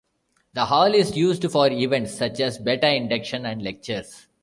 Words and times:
The 0.53 0.65
hall 0.65 0.95
is 0.95 1.15
used 1.15 1.47
for 1.51 1.67
events 1.67 2.15
such 2.15 2.39
as 2.39 2.57
Beta 2.57 2.91
Induction 2.91 3.45
and 3.45 3.61
lectures. 3.61 4.25